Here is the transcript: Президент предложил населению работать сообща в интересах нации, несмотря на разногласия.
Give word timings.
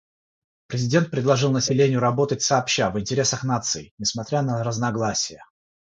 Президент 0.65 1.11
предложил 1.11 1.51
населению 1.51 1.99
работать 1.99 2.41
сообща 2.41 2.89
в 2.89 2.99
интересах 2.99 3.43
нации, 3.43 3.93
несмотря 3.99 4.41
на 4.41 4.63
разногласия. 4.63 5.45